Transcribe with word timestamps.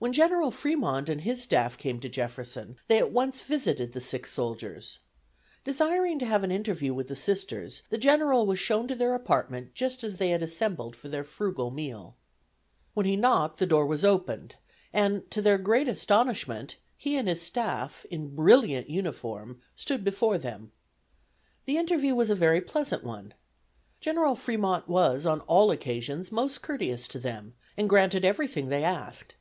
When 0.00 0.12
General 0.12 0.52
Fremont 0.52 1.08
and 1.08 1.22
his 1.22 1.42
staff 1.42 1.76
came 1.76 1.98
to 1.98 2.08
Jefferson 2.08 2.76
they 2.86 2.98
at 2.98 3.10
once 3.10 3.40
visited 3.40 3.92
the 3.94 4.00
sick 4.00 4.28
soldiers. 4.28 5.00
Desiring 5.64 6.20
to 6.20 6.24
have 6.24 6.44
an 6.44 6.52
interview 6.52 6.94
with 6.94 7.08
the 7.08 7.16
Sisters 7.16 7.82
the 7.90 7.98
General 7.98 8.46
was 8.46 8.60
shown 8.60 8.86
to 8.86 8.94
their 8.94 9.16
apartment 9.16 9.74
just 9.74 10.04
as 10.04 10.18
they 10.18 10.28
had 10.30 10.40
assembled 10.40 10.94
for 10.94 11.08
their 11.08 11.24
frugal 11.24 11.72
meal. 11.72 12.14
When 12.94 13.06
he 13.06 13.16
knocked 13.16 13.58
the 13.58 13.66
door 13.66 13.86
was 13.86 14.04
opened, 14.04 14.54
and, 14.92 15.28
to 15.32 15.42
their 15.42 15.58
great 15.58 15.88
astonishment, 15.88 16.76
he 16.96 17.16
and 17.16 17.26
his 17.26 17.42
staff, 17.42 18.06
in 18.08 18.36
brilliant 18.36 18.88
uniform, 18.88 19.60
stood 19.74 20.04
before 20.04 20.38
them. 20.38 20.70
The 21.64 21.76
interview 21.76 22.14
was 22.14 22.30
a 22.30 22.36
very 22.36 22.60
pleasant 22.60 23.02
one. 23.02 23.34
General 24.00 24.36
Fremont 24.36 24.86
was 24.88 25.26
on 25.26 25.40
all 25.48 25.72
occasions 25.72 26.30
most 26.30 26.62
courteous 26.62 27.08
to 27.08 27.18
them, 27.18 27.54
and 27.76 27.88
granted 27.88 28.24
everything 28.24 28.68
they 28.68 28.84
asked. 28.84 29.34